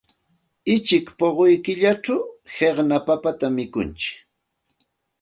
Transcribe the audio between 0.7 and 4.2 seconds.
Uchik puquy killachaq qiqna papatam mikuntsik.